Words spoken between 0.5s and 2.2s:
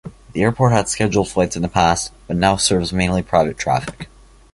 had scheduled flights in the past,